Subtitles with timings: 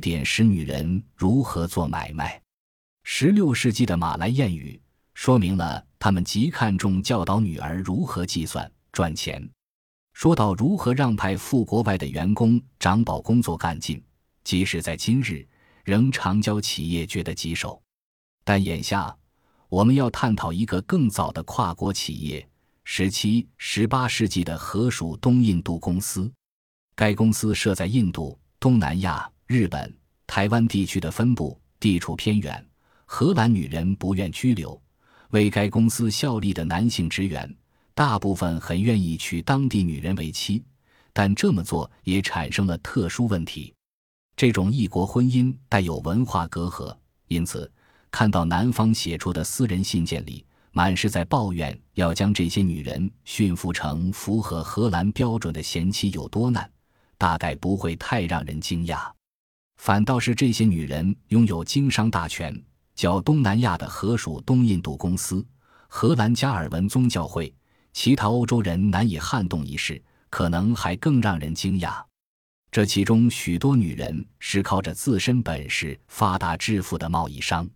[0.00, 2.40] 点使女人如何做买卖。
[3.04, 4.80] 十六世纪的马来谚语
[5.14, 9.48] 说明了他们极看重教导女儿如何计算赚钱。
[10.12, 14.02] 说到如何让派赴国外的员工长保工作干劲，
[14.42, 15.46] 即使在今日，
[15.84, 17.80] 仍常教企业觉得棘手。
[18.44, 19.16] 但眼下，
[19.68, 22.48] 我们要探讨一个更早的跨国企业——
[22.82, 26.30] 十七、十八世纪的荷属东印度公司。
[26.96, 29.90] 该公司设在印度、东南亚、日本、
[30.26, 32.62] 台湾地区的分部，地处偏远。
[33.06, 34.78] 荷兰女人不愿居留，
[35.30, 37.50] 为该公司效力的男性职员。
[37.94, 40.62] 大部分很愿意娶当地女人为妻，
[41.14, 43.72] 但这么做也产生了特殊问题。
[44.36, 46.94] 这种异国婚姻带有文化隔阂，
[47.28, 47.72] 因此
[48.10, 56.70] 看到男方写出的私人信件里满是在抱怨要将这些女人驯服成符合荷兰标准的贤妻有多难，
[57.16, 59.10] 大概不会太让人惊讶。
[59.78, 62.54] 反倒是这些女人拥有经商大权，
[62.94, 65.44] 较东南亚的荷属东印度公司、
[65.88, 67.52] 荷兰加尔文宗教会。
[67.94, 72.00] 其他欧洲人难以撼动一事，可能还更让人惊讶。
[72.70, 77.68] 这其中许多女人是靠着自身本事发达致富的贸易商。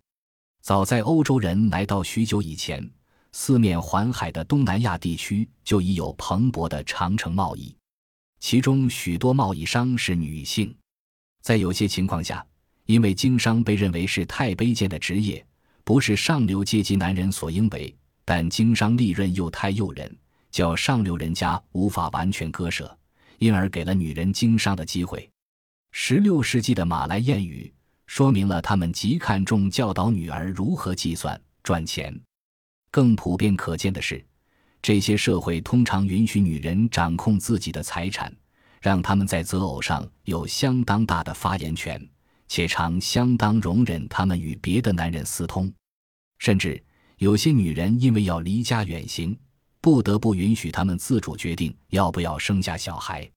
[0.61, 2.87] 早在欧洲人来到许久以前，
[3.31, 7.75] 四面环海的东南亚地区就已有蓬勃的长城贸易，
[8.39, 10.73] 其中许多贸易商是女性。
[11.43, 12.43] 在有些情况下，
[12.85, 15.45] 因为经商被认为是太卑贱的职业，
[15.83, 17.93] 不是上流阶级男人所应为。
[18.23, 20.17] 但经商利润又太诱人，
[20.49, 22.97] 叫上流人家无法完全割舍，
[23.39, 25.29] 因而给了女人经商的机会。
[25.91, 27.71] 十六世纪的马来谚语
[28.07, 32.17] 说明了他们极看重教导女儿如何计算赚钱。
[32.89, 34.25] 更普遍可见的是，
[34.81, 38.33] 这些社会通常允许女人掌控自己的财产，
[38.83, 42.05] 让他们在择偶上有相当大的发言权，
[42.49, 45.73] 且常相当容忍他们与别的男人私通，
[46.37, 46.83] 甚至。
[47.19, 49.37] 有些女人因为要离家远行，
[49.79, 53.29] 不得不允许他们自主决定要不要生下小孩。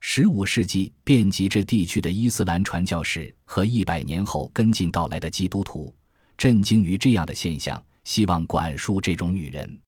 [0.00, 5.94] 十五世纪遍及这地区的伊斯兰传教士和一百年后跟进到来的基督徒，
[6.36, 9.80] 震惊于这样的现象，希望管束这种女人。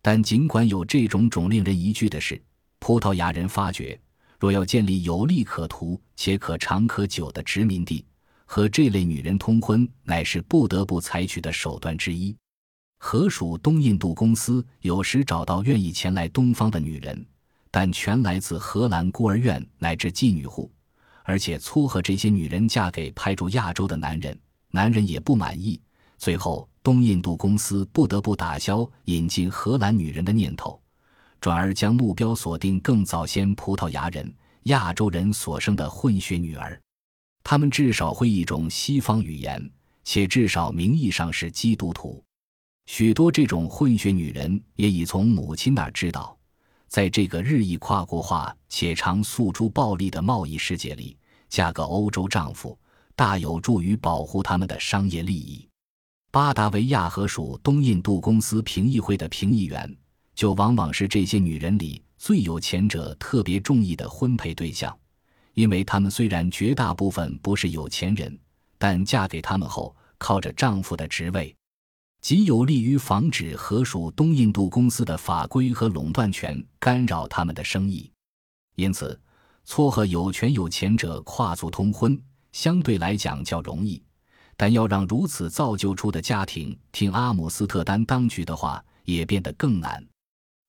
[0.00, 2.40] 但尽管有这种种令人疑惧的事，
[2.78, 3.98] 葡萄牙人发觉，
[4.38, 8.04] 若要建立有利可图且可长可久的殖民地，
[8.44, 12.36] 和这类女人通婚乃是不得不采取的手段之一。
[12.98, 17.26] 荷属东印度公司有时找到愿意前来东方的女人，
[17.70, 20.72] 但全来自荷兰孤儿院乃至妓女户，
[21.22, 24.38] 而且撮合这些女人嫁给派驻亚洲的男人，
[24.70, 25.80] 男人也不满意。
[26.18, 30.80] 最后，东印度公司不得不打消引进荷兰女人的念头，
[31.46, 34.34] 转而将目标锁定更早先葡萄牙人、
[34.64, 36.76] 亚洲人所生的混血女儿，
[37.44, 39.70] 她们至少会一种西方语言，
[40.02, 42.20] 且至少名义上是基督徒。
[42.86, 46.36] 许多这种混血女人也已从母亲那知道，
[46.88, 51.16] 在这个日益跨国化且常诉诸暴力的贸易世界里，
[51.48, 52.76] 嫁个欧洲丈夫
[53.14, 55.64] 大有助于保护他们的商业利益。
[56.32, 59.96] 巴达维亚和属东印度公司评议会的评议员，
[60.36, 64.96] 就往往是这些女人里最有钱者特别中意的婚配对象，
[65.54, 68.38] 因为她们虽然绝大部分不是有钱人，
[68.76, 71.56] 但嫁给他们后，靠着丈夫的职位。
[72.20, 78.10] 极有利于防止荷属东印度公司的法规和垄断权干扰他们的生意，
[78.74, 79.18] 因此
[79.64, 82.20] 撮合有权有钱者跨族通婚
[82.52, 84.02] 相对来讲较容易，
[84.56, 90.04] 但要让如此造就出的家庭听阿姆斯特丹当局的话，也变得更难。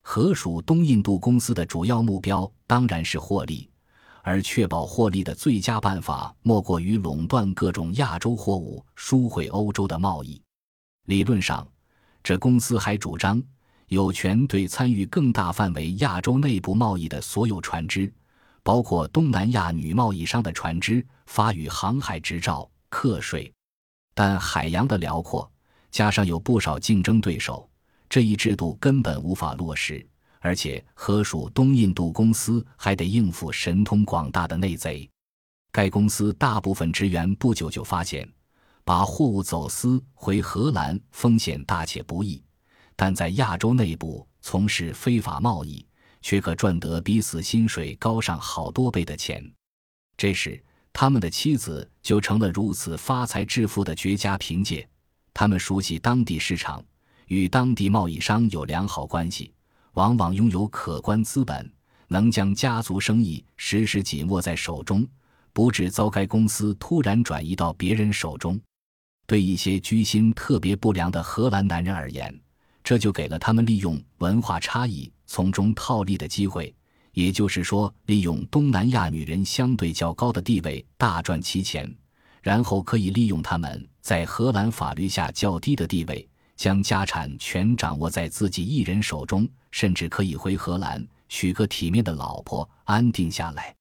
[0.10, 3.70] 荷属东印度公司的主要目标当然是获利，
[4.24, 10.42] 而确保获利的最佳办法莫过于垄断各种亚洲货物，输回欧洲的贸易。
[11.08, 11.68] 理论上，
[12.24, 13.44] 这公司还主张
[13.90, 18.10] 有权对参与更大范围亚洲内部贸易的所有船只，
[18.64, 23.54] 包括东南亚女贸易商的船只，发予航海执照、课税。
[24.16, 25.52] 但海洋的辽阔，
[25.92, 27.70] 加上有不少竞争对手，
[28.10, 30.06] 这一制度根本无法落实。
[30.40, 35.10] 而且，荷属东印度公司还得应付神通广大的内贼。
[35.72, 38.28] 该公司大部分职员不久就发现。
[38.84, 42.42] 把货物走私回荷兰风险大且不易，
[42.96, 45.86] 但在亚洲内部从事非法贸易，
[46.22, 49.44] 却可赚得比死薪水高上好多倍的钱。
[50.16, 50.64] 这时，
[50.94, 54.88] 他们的妻子就成了如此发财致富的绝佳凭借。
[55.34, 56.82] 他们熟悉当地市场，
[57.28, 59.54] 与当地贸易商有良好关系，
[59.94, 61.72] 往往拥有可观资本，
[62.08, 65.08] 能将家族生意时时紧握在手中。
[65.54, 68.60] 不致遭该公司突然转移到别人手中。
[69.26, 72.34] 对一些居心特别不良的荷兰男人而言，
[72.84, 76.74] 这就给了他们利用文化差异从中套利的机会。
[77.14, 81.92] 也就是说，利用东南亚女人相对较高的地位大赚其钱，
[82.44, 93.74] 然后可以利用他们在荷兰法律下较低的地位，将家产全掌握在自己一人手中，甚至可以回荷兰娶个体面的老婆安定下来。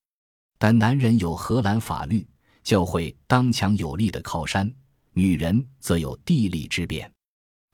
[0.59, 2.25] 但男人有荷兰法律、
[2.63, 4.73] 教会当强有力的靠山。
[5.13, 7.11] 女人则有地利之便，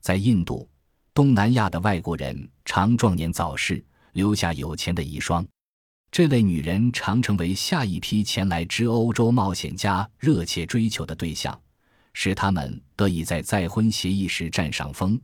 [0.01, 0.67] 在印度、
[1.13, 3.83] 东南亚的外国人常壮年早逝，
[4.13, 5.45] 留下有钱的遗孀。
[6.09, 11.59] 这类女人常成为下一批前来之欧洲冒险家热切追求的对象，
[12.13, 15.19] 使他们得以在再婚协议时占上风，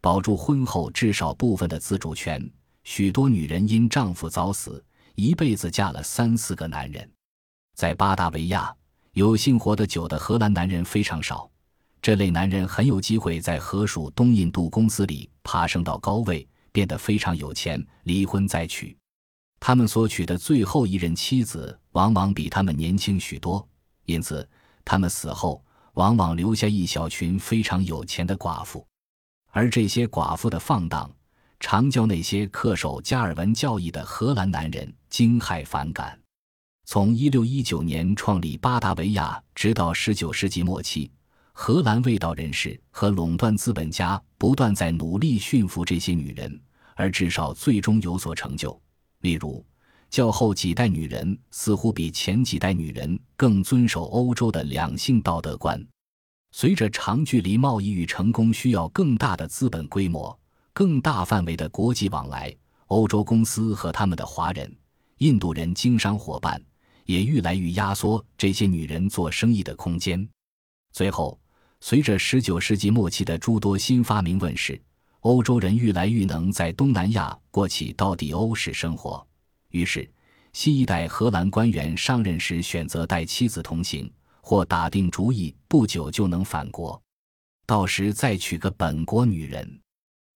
[0.00, 2.48] 保住婚后至少部分的自主权。
[2.84, 7.10] 许多女人因丈夫早死，一辈子嫁了三四个男人。
[7.74, 8.72] 在巴达维亚，
[9.12, 11.50] 有幸活得久的荷兰男人非常少。
[12.02, 18.94] 这类男人很有机会在荷属东印度公司里爬升到高位，变得非常有钱，离婚再娶。
[19.58, 23.66] 他们所娶的最后一任妻子往往比他们年轻许多，
[24.04, 24.46] 因此
[24.84, 25.63] 他们死后
[25.94, 28.86] 往往留下一小群非常有钱的寡妇。
[29.50, 31.10] 而这些寡妇的放荡，
[31.58, 36.18] 常叫那些恪守加尔文教义的荷兰男人惊骇反感。
[36.86, 41.10] 从1619年创立巴达维亚，直到19世纪末期。
[41.56, 46.60] 荷兰卫道人士和垄断资本家不断在努力驯服这些女人，
[46.96, 48.78] 而至少最终有所成就。
[49.20, 49.64] 例如，
[50.14, 55.84] 较后几代女人似乎比前几代女人更遵守欧洲的两性道德观。
[56.52, 60.38] 随着长距离贸易与成功需要更大的资本规模、
[60.72, 62.54] 更大范围的国际往来，
[62.86, 64.72] 欧洲公司和他们的华人、
[65.18, 66.62] 印度人经商伙伴
[67.06, 70.24] 也愈来愈压缩这些女人做生意的空间。
[70.92, 71.36] 最后。
[71.80, 74.80] 随着19世纪末期的诸多新发明问世，
[75.20, 79.26] 欧洲人愈来愈能在东南亚过起到底欧式生活。
[79.74, 80.08] 于是，
[80.52, 84.08] 新一代荷兰官员上任时选择带妻子同行，
[84.40, 87.02] 或打定主意不久就能返国，
[87.66, 89.80] 到时再娶个本国女人。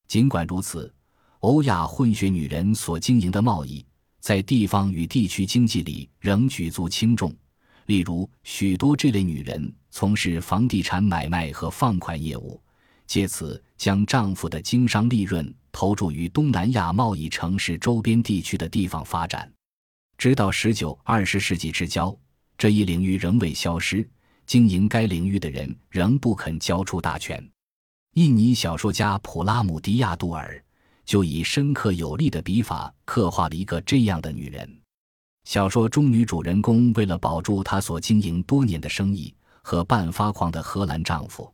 [0.08, 0.92] 尽管如此，
[1.38, 3.86] 欧亚混血女人所经营的贸易，
[4.18, 7.32] 在地方与地区经济里仍举足轻重。
[7.86, 12.60] 例如，许多这类女人从事房地产买卖和放款业务，
[13.08, 19.50] 借此将丈夫的经商利润投注于东南亚贸易城市周边地区的地方发展。
[20.18, 22.16] 直到十九、二十世纪之交，
[22.56, 24.06] 这一领域仍未消失，
[24.46, 27.42] 经营该领域的人仍不肯交出大权。
[28.14, 30.62] 印尼小说家普拉姆迪亚杜尔
[31.04, 34.80] 就以深刻有力的笔法刻画了一个这样的女人。
[35.44, 41.50] 小说中女主人公为了保住她所经营多年的生意和半发狂的荷兰丈夫，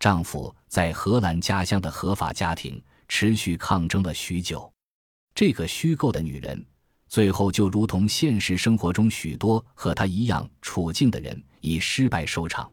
[0.00, 4.72] 丈夫在荷兰家乡的合法家庭持续抗争了许久。
[5.34, 6.64] 这个虚构的女人，
[7.06, 12.68] 最后就如同现实生活中许多和她一样处境的人，以失败收场。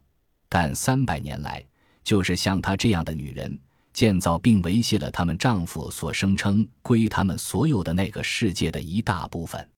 [0.47, 1.61] 但三百年来，
[2.01, 3.59] 就是像她这样的女人，
[3.91, 9.69] 建造并维系了她们丈夫所声称归他们所有的那个世界的一大部分。